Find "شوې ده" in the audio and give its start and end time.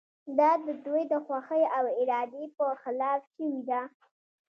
3.33-3.81